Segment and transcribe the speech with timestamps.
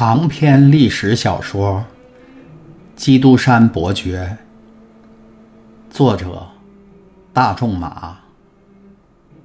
[0.00, 1.84] 长篇历史小说
[2.98, 4.38] 《基督山伯爵》，
[5.94, 6.48] 作者
[7.34, 8.18] 大仲马，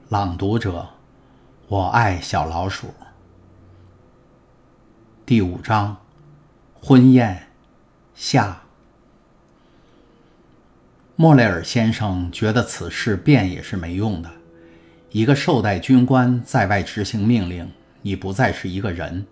[0.07, 0.87] 朗读者
[1.67, 2.87] 我爱小老鼠。
[5.25, 5.97] 第五章：
[6.81, 7.47] 婚宴
[8.15, 8.61] 下。
[11.17, 14.31] 莫雷尔先生觉得此事变也是没用的。
[15.11, 17.69] 一个受带军官在外执行命令，
[18.03, 19.27] 你不再是一个人。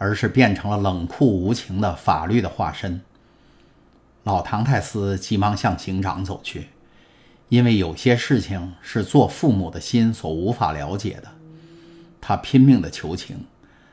[0.00, 3.02] 而是变成了冷酷无情的法律的化身。
[4.22, 6.68] 老唐泰斯急忙向警长走去，
[7.50, 11.28] 因为有些事情是做父母的心所无法了解的。
[12.18, 13.44] 他拼命的求情，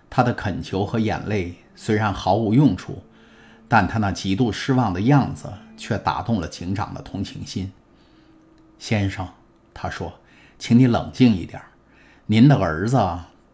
[0.10, 3.04] 他的恳求和眼泪虽然毫无用处，
[3.68, 7.70] 但他那极度失望的样子却打动了警长的同情心。
[8.80, 9.28] 先生，
[9.74, 10.14] 他说
[10.58, 11.62] ：“请你冷静一点，
[12.28, 12.98] 您的儿子。”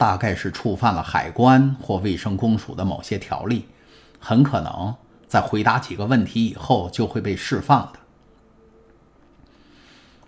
[0.03, 3.69] 大概是触犯了海关或卫生公署的某些条例，
[4.19, 4.93] 很可能
[5.29, 7.99] 在回答几个问题以后就会被释放的。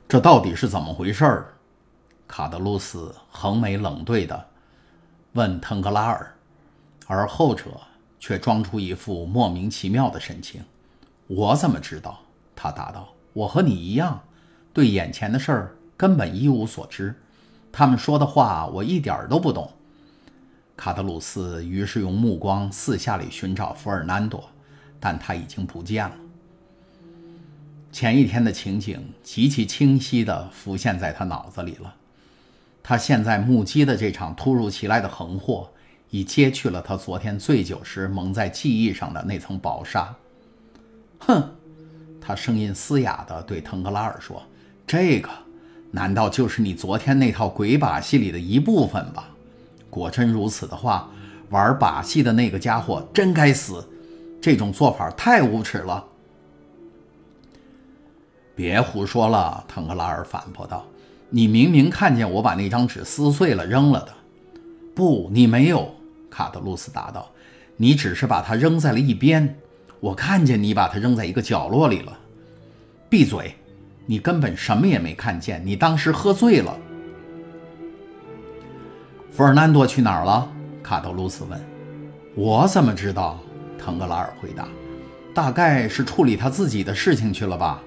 [0.08, 1.46] 这到底是怎么回事？
[2.26, 4.46] 卡德鲁斯横眉冷对地
[5.34, 6.34] 问腾格拉尔，
[7.08, 7.66] 而后者
[8.18, 10.64] 却装出一副莫名其妙的神情。
[11.28, 12.18] 我怎么知道？
[12.56, 14.24] 他答道：“我和你一样，
[14.72, 17.14] 对眼前的事儿根本一无所知。”
[17.78, 19.70] 他们说的话我一点儿都不懂。
[20.78, 24.50] 卡德鲁斯于是用目光四下里寻找弗尔南多，
[24.98, 26.16] 但他已经不见了。
[27.92, 31.94] 前一天的情景极其清晰地浮现在他脑子里了。
[32.82, 35.70] 他现在目击的这场突如其来的横祸，
[36.10, 40.16] 已揭去了他昨天醉酒时蒙在记忆上的那层薄纱。
[41.20, 41.54] 哼，
[42.22, 44.42] 他声音嘶哑地对腾格拉尔说
[44.88, 45.30] ：“这个。”
[45.96, 49.30] 难道就是你昨天那套鬼把戏里的一部分吧？
[49.90, 51.10] 果真如此的话，
[51.52, 53.82] 玩把戏的那个家伙真该死！
[54.42, 56.04] 这种做法太无耻了。
[58.54, 60.86] 别胡说了，腾格拉尔反驳道
[61.32, 64.14] ：“你明明看见我把那张纸撕碎了扔了的。
[64.94, 65.96] ”“不，你没有。”
[66.30, 67.32] 卡德鲁斯答道
[67.78, 69.58] ，“你只是把它扔在了一边。
[70.02, 72.20] 我看见你把它扔在一个角落里了。
[73.10, 73.56] ”“闭嘴！”
[74.06, 76.78] 你根本什么也没看见，你当时喝醉了。
[79.32, 80.50] 弗尔南多去哪儿了？
[80.84, 81.60] 卡德鲁斯问。
[82.36, 83.40] 我怎么知道？
[83.78, 84.68] 腾格拉尔回答。
[85.34, 87.82] 大概是处理他自己的事情去了吧。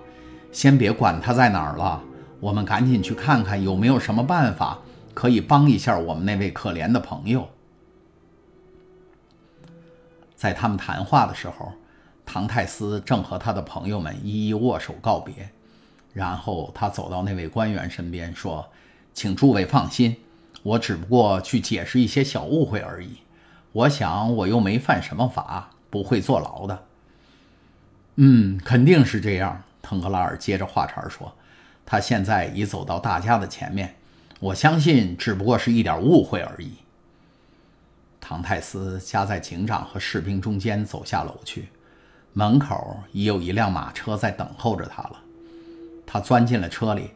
[0.52, 2.02] 先别管他在哪儿了，
[2.40, 4.78] 我们赶紧去看看有没有什么办法
[5.14, 7.48] 可以帮一下我们那位可怜的朋友。
[10.34, 11.72] 在他们谈话的时候，
[12.26, 15.48] 唐泰斯正和他的朋友们一一握手告别。
[16.18, 18.68] 然后他走到那位官员身边，说
[19.14, 20.16] ：“请诸位放心，
[20.64, 23.18] 我只不过去解释一些小误会而已。
[23.70, 26.86] 我想我又没犯什么法，不会坐牢的。
[28.16, 31.32] ”“嗯，肯定是这样。”腾格拉尔接着话茬说
[31.86, 33.94] ：“他现在已走到大家的前面，
[34.40, 36.72] 我相信只不过是一点误会而已。”
[38.20, 41.68] 唐泰斯夹在警长和士兵中间走下楼去，
[42.32, 45.20] 门口已有一辆马车在等候着他了。
[46.10, 47.10] 他钻进了车里，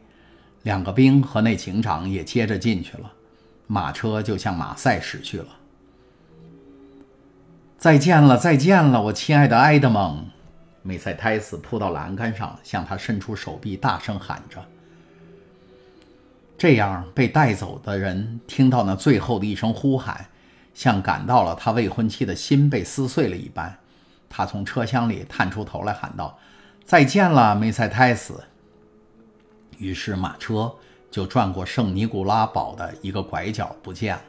[0.61, 3.11] 两个兵和那警长也接着进去了。
[3.65, 5.47] 马车就向马赛驶去了。
[7.79, 10.27] 再见了，再见了，我亲爱的埃德蒙！
[10.83, 14.63] 梅赛泰斯扑到栏杆上，向他伸出手臂，大声喊着。
[16.55, 20.27] 这样，被带走的人听到那最后的一声呼喊，
[20.75, 23.75] 像感到了他未婚妻的心被撕碎了一般。
[24.29, 26.37] 他从车厢里探出头来，喊道
[26.85, 28.43] ：“再见了，梅赛泰斯！”
[29.79, 30.73] 于是马车
[31.11, 34.21] 就转过圣尼古拉堡的一个拐角不见了。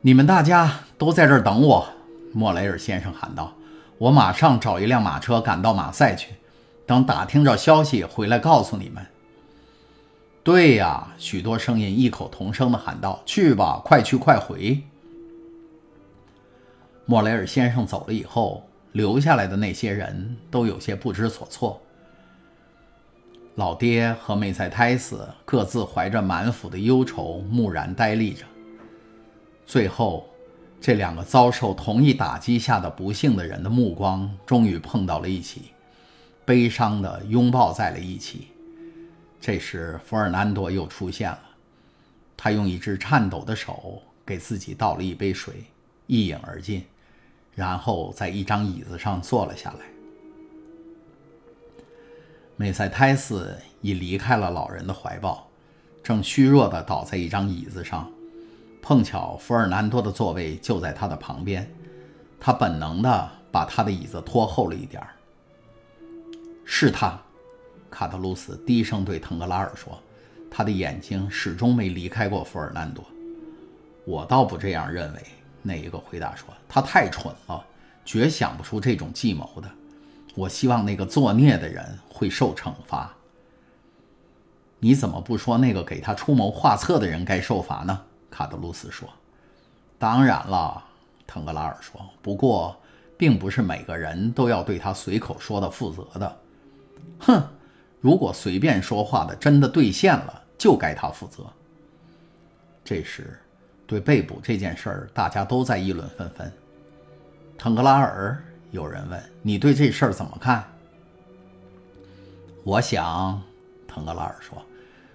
[0.00, 1.86] 你们大家都在这儿等我，
[2.32, 3.52] 莫雷尔先生喊道
[3.98, 6.32] ：“我马上找一辆马车赶到马赛去，
[6.86, 9.06] 等打听着消息回来告诉你们。”
[10.42, 14.82] 对呀，许多声音异口同声的喊道：“去吧，快去快回！”
[17.04, 18.66] 莫雷尔先生走了以后。
[18.92, 21.80] 留下来的那些人都有些不知所措。
[23.56, 28.44] 老爹和梅赛泰斯各自怀着满腹的忧愁，木然呆立着。
[29.66, 30.28] 最后，
[30.80, 35.72] 这两个遭受同一打击下的不幸的人的目光终于碰到了一起，
[36.44, 38.48] 悲伤地拥抱在了一起。
[39.40, 41.40] 这时，弗尔南多又出现了。
[42.36, 45.64] 他用一只颤抖的手给自己倒了一杯水，
[46.06, 46.82] 一饮而尽。
[47.54, 49.86] 然后在一张椅子上坐了下来。
[52.56, 55.48] 梅赛泰斯已离开了老人的怀抱，
[56.02, 58.10] 正虚弱地倒在一张椅子上。
[58.82, 61.70] 碰巧弗尔南多的座位就在他的旁边，
[62.38, 65.10] 他本能地把他的椅子拖后了一点儿。
[66.64, 67.20] 是他，
[67.90, 69.98] 卡特鲁斯低声对腾格拉尔说，
[70.50, 73.04] 他的眼睛始终没离开过弗尔南多。
[74.04, 75.20] 我倒不这样认为，
[75.62, 77.64] 那一个回答说，他太蠢了，
[78.04, 79.70] 绝想不出这种计谋的。
[80.34, 83.12] 我希望那个作孽的人会受惩罚。
[84.78, 88.00] 你怎么不说那个给他出谋划策的人该受罚呢？
[88.30, 89.08] 卡德鲁斯说
[89.98, 90.82] ：“当然了。”
[91.26, 92.76] 腾格拉尔说，“不过，
[93.16, 96.36] 并不是每个人都要对他随口说的负责的。
[97.18, 97.42] 哼，
[98.00, 101.44] 如果随便说话的真的兑现了，就该他负责。”
[102.82, 103.38] 这时，
[103.90, 106.52] 对被捕这件事儿，大家都在议论纷纷。
[107.58, 108.40] 腾格拉尔，
[108.70, 110.64] 有人问：“你对这事儿怎么看？”
[112.62, 113.42] 我想，
[113.88, 114.62] 腾格拉尔说。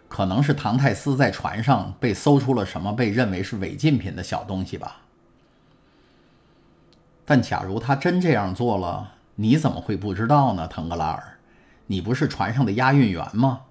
[0.09, 4.97] 可能是唐泰斯在船上被搜出了什么被认为是违禁品的小东西吧。
[7.23, 11.23] 但假如他真这样做了，你怎么会不知道呢，腾格拉尔？
[11.87, 13.61] 你不是船上的押运员吗？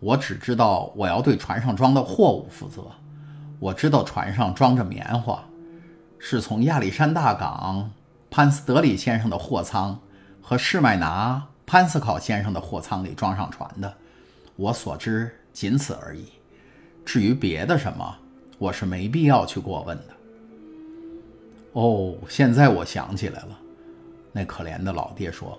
[0.00, 2.90] 我只知道我要对船上装的货物负责。
[3.58, 5.44] 我知道船上装着棉花，
[6.18, 7.90] 是从亚历山大港
[8.30, 9.98] 潘斯德里先生的货舱
[10.40, 13.92] 和士麦拿潘斯考先生的货舱里装上船的。
[14.56, 16.26] 我所知仅此而已，
[17.04, 18.16] 至于别的什么，
[18.58, 20.04] 我是没必要去过问的。
[21.72, 23.58] 哦，现在我想起来了，
[24.32, 25.58] 那可怜的老爹说：“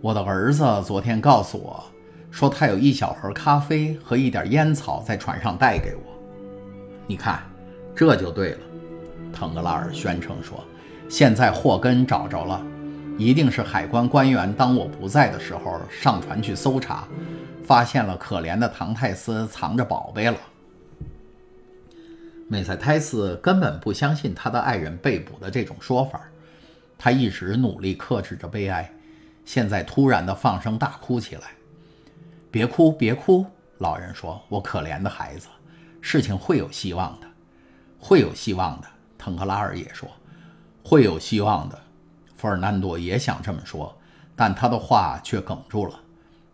[0.00, 1.84] 我的儿子昨天告诉我，
[2.30, 6.09] 说他有一小盒咖啡和一点烟草在船上带给我。
[7.10, 7.42] 你看，
[7.96, 8.58] 这就对了。”
[9.34, 10.62] 腾格拉尔宣称说
[11.10, 12.64] ：“现在祸根找着了，
[13.18, 17.08] 一定是海关官员当我不在的时候上船去搜查。”
[17.66, 20.36] 发现了可怜的唐泰斯藏着宝贝了。
[22.48, 26.20] 美塞泰斯根本不相信他的爱人被捕的这种说法，
[26.98, 28.90] 他一直努力克制着悲哀，
[29.44, 31.42] 现在突然的放声大哭起来。
[32.50, 33.46] 别哭，别哭，
[33.78, 35.46] 老人说：“我可怜的孩子，
[36.00, 37.26] 事情会有希望的，
[37.98, 38.88] 会有希望的。”
[39.18, 40.08] 腾克拉尔也说
[40.82, 41.78] ：“会有希望的。”
[42.36, 43.94] 弗尔南多也想这么说，
[44.34, 46.00] 但他的话却哽住了。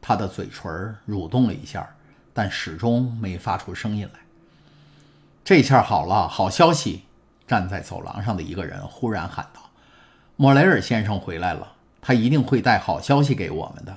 [0.01, 1.89] 他的嘴唇蠕动了一下，
[2.33, 4.21] 但始终没发出声音来。
[5.45, 7.05] 这下好了，好消息！
[7.47, 9.61] 站在走廊上的一个人忽然喊道
[10.35, 13.97] ：“莫雷尔先生回来了，他一定会带好消息给我们的。”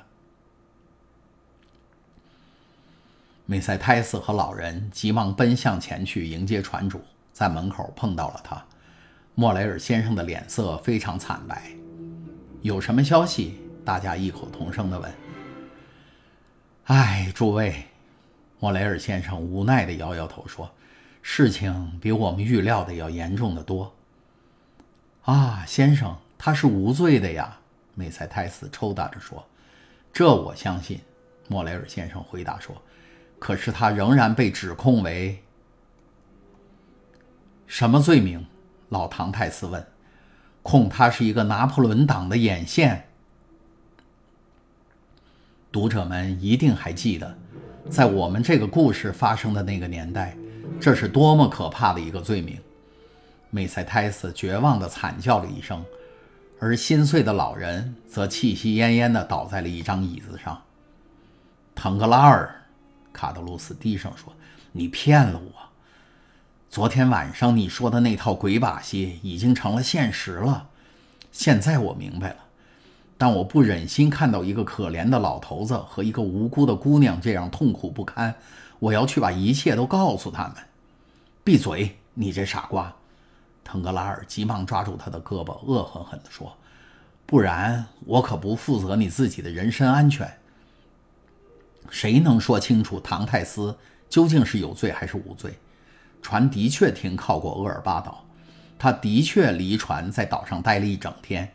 [3.50, 7.02] 梅塞泰斯和老人急忙奔向前去迎接船主，
[7.34, 8.64] 在门口碰到了他。
[9.34, 11.64] 莫雷尔先生的脸色非常惨白。
[12.62, 13.60] 有什么消息？
[13.84, 15.12] 大家异口同声地问。
[16.84, 17.86] 哎，诸位，
[18.60, 20.70] 莫雷尔先生无奈地摇摇头说
[21.24, 23.92] ：“事情比我们预料的要严重的多。”
[25.26, 27.58] 啊，先生，他是无罪的呀！
[27.96, 29.44] 梅塞泰斯抽打着说
[30.14, 31.02] ：“这我相信。”
[31.50, 32.80] 莫雷尔先生回答说
[33.40, 35.42] ：“可是他仍然被指控为
[37.66, 38.46] 什么罪名？”
[38.90, 39.86] 老唐泰斯问
[40.62, 43.08] ：“控他是一个拿破仑党的眼线。”
[45.72, 47.38] 读者们一定还记得，
[47.90, 50.36] 在我们这个故事发生的那个年代，
[50.82, 52.60] 这是多么可怕的一个罪名！
[53.52, 55.86] 梅塞泰斯绝望地惨叫了一声，
[56.60, 60.64] 而心碎的老人则气息奄奄地倒在了一张椅子上。
[61.76, 62.59] 腾格拉尔，
[63.20, 64.32] 卡德鲁斯低声说
[64.72, 65.52] ：“你骗了我！
[66.70, 70.70] 昨天晚上你说的那套鬼把戏已经成了现实了。
[71.30, 72.38] 现在我明白了。”
[73.20, 78.34] 但我不忍心看到一个可怜的老头子和一个无辜的姑娘这样痛苦不堪，
[78.80, 80.56] 我要去把一切都告诉他们。
[81.44, 82.96] 闭嘴，你这傻瓜！
[83.66, 86.56] 腾格拉尔急忙抓住他的胳膊，恶狠狠地说
[87.28, 90.26] ：“不然我可不负责你自己的人身安全。
[91.90, 93.78] 谁能说清楚唐泰斯
[94.10, 95.58] 究竟是有罪还是无罪？
[96.22, 98.26] 船的确停靠过厄尔巴岛，
[98.78, 101.54] 他的确离船在岛上待了一整天。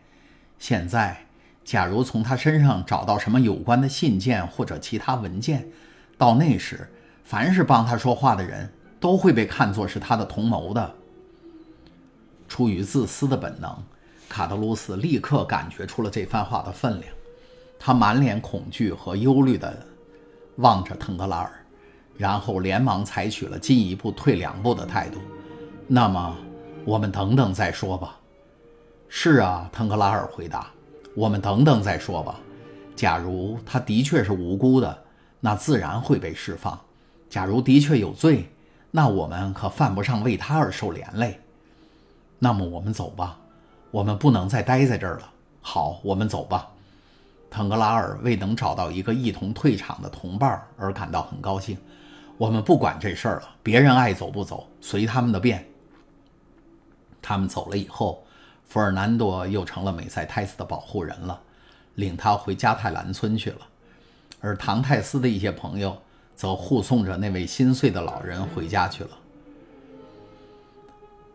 [0.58, 1.20] 现在。”
[1.64, 5.66] 假如从他身上找到什么有关的信件或者其他文件，
[6.18, 6.86] 到那时，
[7.24, 10.94] 凡是帮他说话的人都会被看作是他的同谋的。
[12.50, 13.82] 出于自私的本能，
[14.28, 17.10] 卡德鲁斯立刻感觉出了这番话的分量。
[17.78, 19.86] 他满脸恐惧和忧虑的
[20.56, 21.50] 望着腾格拉尔，
[22.16, 25.18] 然后连忙采取了进一步退两步的态度。
[25.86, 26.36] 那么，
[26.84, 28.18] 我们等等再说吧。
[29.08, 30.68] 是啊，腾格拉尔回答。
[31.14, 32.40] 我们等等再说吧。
[32.96, 34.98] 假如他的确是无辜的，
[35.40, 36.76] 那自然会被释放；
[37.28, 38.48] 假如的确有罪，
[38.90, 41.40] 那我们可犯不上为他而受连累。
[42.38, 43.38] 那么我们走吧，
[43.90, 45.30] 我们不能再待在这儿了。
[45.60, 46.68] 好，我们走吧。
[47.54, 51.78] 腾格拉尔为能找到一个一同退场的同伴而感到很高兴。
[52.36, 55.64] 我们不管这事儿了，别人爱走不走，随他们的便。
[57.22, 58.26] 他们走了以后，
[58.64, 61.40] 弗尔南多又成了美塞泰斯的保护人了，
[61.94, 63.58] 领他回加泰兰村去了。
[64.40, 65.96] 而唐泰斯的一些朋友
[66.34, 69.10] 则护送着那位心碎的老人回家去了。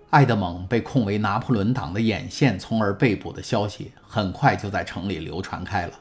[0.10, 5.94] 爱德蒙被控为拿破仑党的眼线，从而被捕的消息很快就在城里流传开了。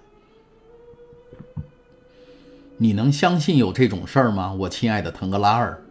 [2.80, 5.82] 你能相信有这种事儿吗，我亲爱的腾格拉尔？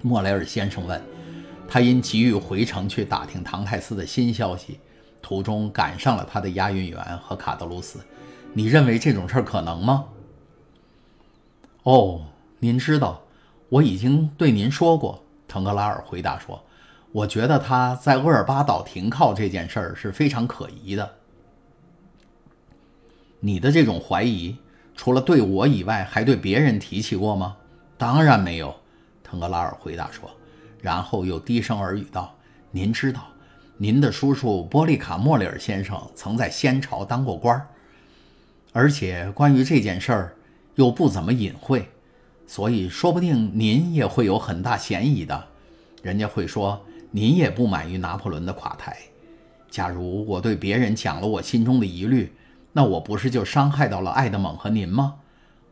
[0.00, 1.00] 莫雷尔先生问。
[1.68, 4.80] 他因急于回城去打听唐泰斯的新消息，
[5.20, 8.00] 途中赶上了他的押运员和卡德鲁斯。
[8.54, 10.06] 你认为这种事儿可能吗？
[11.82, 12.22] 哦，
[12.58, 13.20] 您知道，
[13.68, 15.22] 我已经对您说过。
[15.46, 16.64] 腾格拉尔回答说
[17.12, 21.16] ：“我觉得他在厄尔巴岛停靠这件事儿是非常可疑的。”
[23.40, 24.56] 你的这种怀疑。
[24.94, 27.56] 除了对我以外，还对别人提起过吗？
[27.98, 28.74] 当然没有，
[29.24, 30.30] 腾格拉尔回答说，
[30.80, 32.36] 然后又低声耳语道
[32.70, 33.26] ：“您知道，
[33.76, 37.60] 您的叔叔波利卡莫里尔先生曾在先朝当过官
[38.72, 40.36] 而且关于这件事儿
[40.74, 41.88] 又不怎么隐晦，
[42.46, 45.48] 所以说不定您也会有很大嫌疑的。
[46.02, 46.80] 人家会说
[47.10, 48.96] 您也不满于拿破仑的垮台。
[49.70, 52.32] 假如我对别人讲了我心中的疑虑。”
[52.72, 55.16] 那我不是就伤害到了爱德蒙和您吗？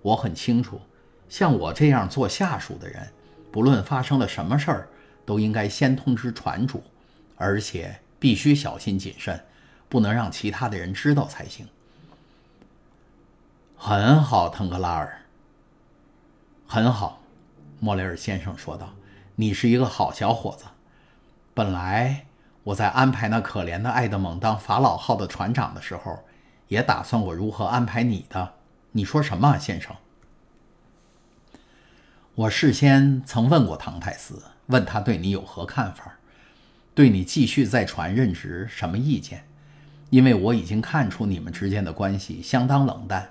[0.02, 0.80] 我很清楚，
[1.28, 3.08] 像我这样做下属的人，
[3.50, 4.88] 不论发生了什么事儿，
[5.24, 6.82] 都应该先通知船主，
[7.36, 9.42] 而且必须小心谨慎，
[9.88, 11.66] 不能让其他的人知道才行。
[13.76, 15.22] 很好，腾格拉尔。
[16.66, 17.20] 很好，
[17.78, 18.90] 莫雷尔先生说道
[19.36, 20.64] ：“你是一个好小伙子。
[21.54, 22.26] 本来
[22.62, 26.18] 我在安排那可怜的爱德蒙当法老号的船长的时候。”
[26.70, 28.54] 也打算过如何安排你的？
[28.92, 29.96] 你说什么，先生？
[32.36, 36.18] 我事先曾问过唐泰斯，问他对你有何看法，
[36.94, 39.44] 对你继续在船任职什么意见？
[40.10, 43.30] 因为我已经看出你们之间的关系相当冷淡。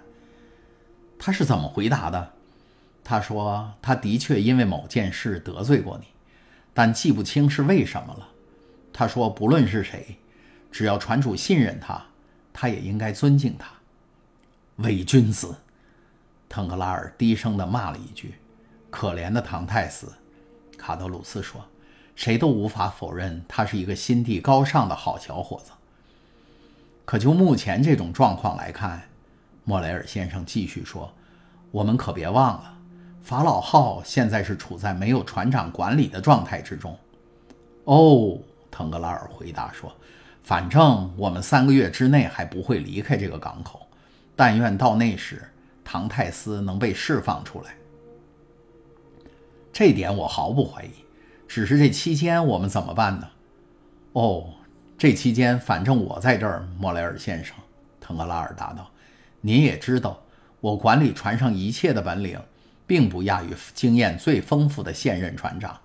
[1.18, 2.34] 他是怎么回答的？
[3.06, 6.08] 他说他的确因为某件事得罪过你，
[6.74, 8.28] 但记不清是为什么了。
[8.92, 10.18] 他说不论是谁，
[10.70, 12.09] 只要船主信任他。
[12.62, 13.72] 他也应该尊敬他，
[14.84, 15.56] 伪君子！
[16.50, 18.34] 腾格拉尔低声地骂了一句
[18.92, 20.12] ：“可怜的唐太斯。”
[20.78, 21.64] 卡德鲁斯说
[22.18, 25.72] ：“谁都无法否认他是一个心地高尚的好小伙子。
[27.06, 29.04] 可就目前这种状况来看，
[29.64, 31.14] 莫雷尔先生继续说，
[31.72, 32.78] 我们可别忘了，
[33.22, 37.00] 法老号现在是处在没有船长管理的状态之中。”
[37.86, 38.38] 哦，
[38.70, 39.96] 腾格拉尔回答说。
[40.50, 43.86] 反正我们三个月之内还不会离开这个港口，
[44.36, 45.48] 但愿到那时
[45.86, 47.76] 唐泰斯能被释放出来。
[49.72, 50.90] 这点我毫不怀疑。
[51.48, 53.28] 只是这期间我们怎么办呢？
[54.14, 54.50] 哦，
[54.98, 57.56] 这期间反正我在这儿，莫雷尔先生，
[58.02, 58.90] 腾格拉尔答道。
[59.42, 60.20] 您也知道，
[60.62, 62.40] 我管理船上一切的本领，
[62.88, 65.80] 并不亚于经验最丰富的现任船长。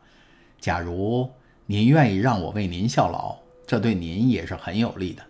[0.59, 1.31] 假如
[1.67, 3.44] 您愿意让我为您效劳。
[3.67, 5.23] 这对您也是很有利的，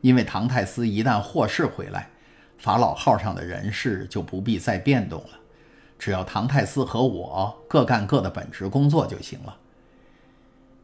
[0.00, 2.08] 因为唐泰斯一旦获释回来，
[2.58, 5.30] 法老号上的人事就不必再变动了。
[5.98, 9.56] 只要唐泰斯和我各干各的本职工作就行了。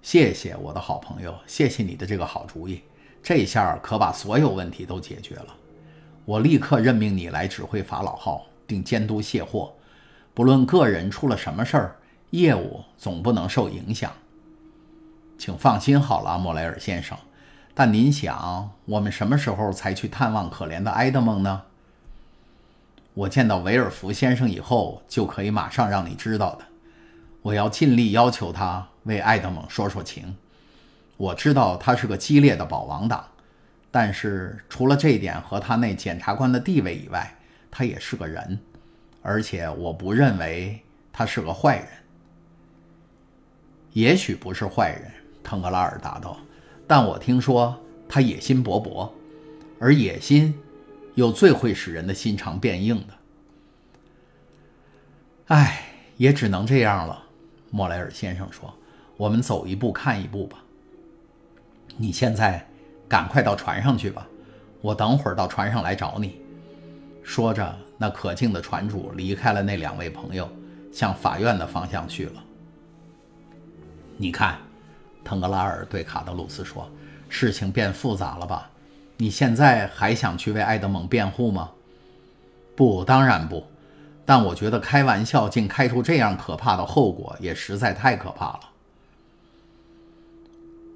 [0.03, 2.83] 谢谢我的好朋友，谢谢你的这个好主意，
[3.23, 5.55] 这下可把所有问题都解决了。
[6.25, 9.73] 我立刻任命你来指挥法老号，并监督卸货。
[10.33, 11.97] 不论个人出了什么事儿，
[12.31, 14.13] 业务总不能受影响。
[15.41, 17.17] 请放心好了，莫雷尔先生。
[17.73, 21.63] 但您想，我们什么时候才去探望可怜的埃德蒙呢？
[23.15, 26.67] 我见到维尔福先生以后，就可以马上让你知道的。
[27.41, 30.37] 我要尽力要求他为埃德蒙说说情。
[31.17, 33.25] 我知道他是个激烈的保王党，
[33.91, 37.35] 但是除了这一点和他那检察官的地位以外，
[37.71, 38.61] 他也是个人，
[39.23, 41.87] 而且我不认为他是个坏人。
[43.95, 45.11] 也许不是坏人。
[45.43, 46.37] 腾格拉尔答道
[46.87, 47.79] ：“但我听说
[48.09, 49.11] 他野心勃勃，
[49.79, 50.55] 而野心
[51.15, 53.15] 又最会使人的心肠变硬的。
[55.47, 55.83] 唉，
[56.17, 57.25] 也只能这样了。”
[57.71, 58.73] 莫雷尔先生说
[59.17, 60.63] ：“我们走一步看一步吧。
[61.97, 62.67] 你现在
[63.09, 64.27] 赶快到船上去吧，
[64.81, 66.41] 我等会儿到船上来找你。”
[67.23, 70.49] 说着，那可敬的船主离开了那两位朋友，
[70.91, 72.43] 向法院的方向去了。
[74.17, 74.59] 你看，
[75.25, 76.91] 腾格拉尔对卡德鲁斯说
[77.29, 78.71] ：“事情变复杂了吧？
[79.17, 81.71] 你现在还想去为埃德蒙辩护吗
[82.77, 83.67] ？”“不，当然不。
[84.25, 88.61] 但我觉得开玩笑竟开出这样可怕的后果，也实在太可怕了。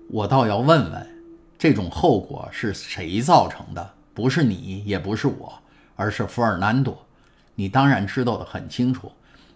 [0.08, 1.22] 我倒要问问，
[1.58, 3.90] 这种后果是谁造成的？
[4.14, 5.52] 不是你，也不是我，
[5.96, 6.96] 而是福尔南多。
[7.56, 9.10] 你当然知道的很清楚。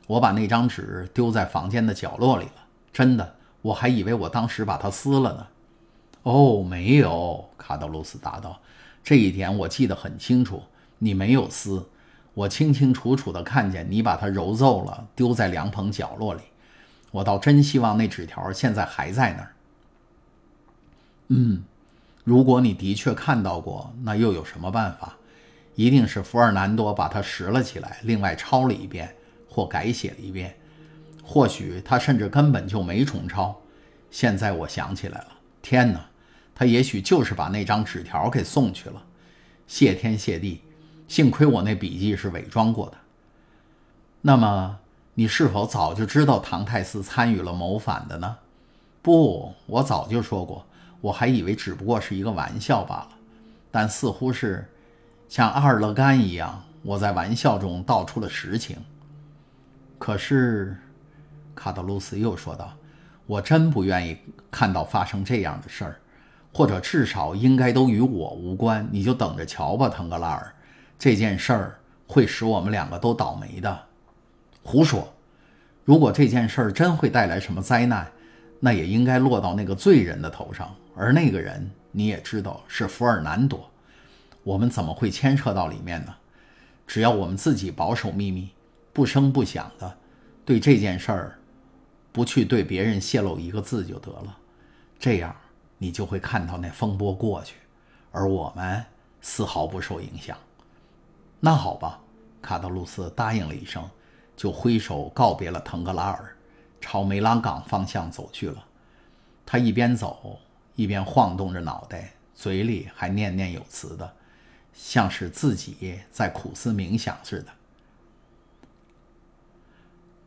[0.08, 2.64] 我把那张纸丢在房间的角落里了。
[2.92, 5.46] 真的，我还以为我当时把它撕了呢。
[6.24, 8.60] ”“哦，没有。”卡德鲁斯答道
[9.04, 10.62] ，“这一点我记得很清楚。
[10.98, 11.88] 你没有撕。”
[12.34, 16.42] 我清清楚楚地看见你把它揉皱了，丢在凉棚角落里。
[17.10, 19.52] 我倒真希望那纸条现在还在那儿。
[21.28, 21.64] 嗯，
[22.22, 25.16] 如果你的确看到过，那又有什么办法？
[25.74, 29.14] 一定是福尔南多把它拾了起来，另外抄了一遍
[29.48, 30.56] 或改写了一遍。
[31.28, 33.54] 或许他甚至根本就没重抄。
[34.10, 35.26] 现在我想起来了，
[35.60, 36.00] 天哪，
[36.54, 39.04] 他也许就是把那张纸条给送去了。
[39.66, 40.62] 谢天谢地！
[41.06, 42.96] 幸亏我那笔记是伪装过的。
[44.22, 44.78] 那么，
[45.12, 48.38] 你是否早就知道唐泰斯参与了谋反的呢？
[49.02, 50.64] 不，我早就说过，
[51.02, 53.10] 我还以为只不过是一个玩笑罢了。
[53.70, 54.66] 但似乎是
[55.28, 58.78] 像阿尔勒甘一样，我在玩笑中道出了实情。
[59.98, 60.74] 可是，
[61.58, 62.72] 卡德鲁斯又说道
[63.26, 64.16] ：“我真不愿意
[64.48, 66.00] 看到发生这样的事儿，
[66.54, 68.88] 或者至少应该都与我无关。
[68.92, 70.54] 你就等着瞧吧，腾格拉尔。”
[70.96, 73.86] 这件事儿会使我们两个都倒霉的。
[74.62, 75.12] 胡说！
[75.84, 78.06] 如果这件事儿真会带来什么灾难，
[78.60, 80.72] 那也应该落到那个罪人的头上。
[80.94, 83.68] 而那个人你也知道是福尔南多。
[84.44, 86.14] 我们怎么会牵涉到里面呢？
[86.86, 88.50] 只要我们自己保守秘密，
[88.92, 89.96] 不声不响的
[90.44, 91.37] 对这件事儿
[92.12, 94.38] 不去对别人泄露一个字就得了。
[94.98, 95.34] 这样
[95.78, 97.56] 你就会看到那风波过去，
[98.10, 98.84] 而我们
[99.20, 100.36] 丝毫不受影响。
[101.40, 102.00] 那好吧，
[102.42, 103.88] 卡德鲁斯答应了一声，
[104.36, 106.36] 就挥手告别了腾格拉尔，
[106.80, 108.64] 朝梅朗港方向走去了。
[109.46, 110.38] 他一边走
[110.74, 114.14] 一边晃动着脑袋，嘴里还念念有词的，
[114.72, 117.52] 像是自己在苦思冥想似的。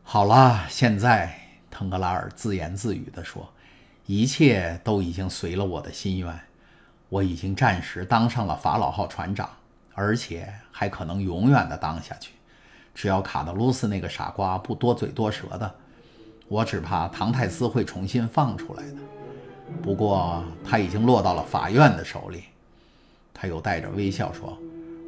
[0.02, 1.41] 好了，现在，
[1.72, 3.52] 腾格拉尔自言自语地说
[4.06, 6.40] ：“一切都已经随了我的心愿，
[7.08, 9.50] 我已经暂时当上了法老号船长。”
[9.94, 12.32] 而且还可能永远的当下去，
[12.94, 15.74] 只要卡德鲁斯那个傻瓜不多嘴多舌的，
[16.48, 18.96] 我只怕唐泰斯会重新放出来的。
[19.82, 22.44] 不过他已经落到了法院的手里，
[23.34, 24.58] 他又带着微笑说：“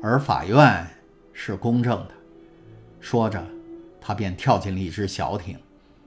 [0.05, 0.87] 而法院
[1.33, 2.11] 是公正的。”
[3.01, 3.43] 说着，
[4.03, 5.59] 他便跳进了一只小艇，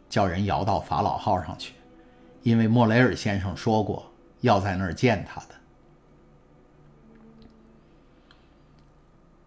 [0.10, 1.74] 叫人摇到法老号上去，
[2.44, 5.48] 因为莫雷尔先生说过要在那儿见他的。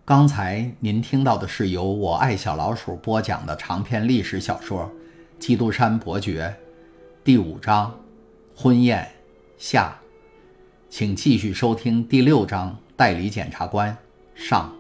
[0.05, 4.85] 刚才您听到的是由我爱小老鼠播讲的长篇历史小说
[5.38, 6.55] 《基督山伯爵》
[7.25, 7.94] 第五章
[8.61, 9.05] 《婚宴》
[9.57, 9.96] 下，
[10.88, 13.96] 请继续收听第六章《代理检察官》
[14.49, 14.80] 上。